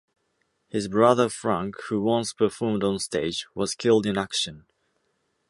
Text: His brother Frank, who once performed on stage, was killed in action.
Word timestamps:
His 0.67 0.87
brother 0.87 1.29
Frank, 1.29 1.75
who 1.89 2.01
once 2.01 2.33
performed 2.33 2.83
on 2.83 2.97
stage, 2.97 3.45
was 3.53 3.75
killed 3.75 4.07
in 4.07 4.17
action. 4.17 4.65